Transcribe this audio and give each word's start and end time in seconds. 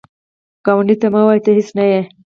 ګاونډي 0.65 0.95
ته 1.01 1.07
مه 1.13 1.21
وایه 1.27 1.41
“ته 1.45 1.51
هیڅ 1.57 1.69
نه 1.77 1.85
یې” 1.91 2.01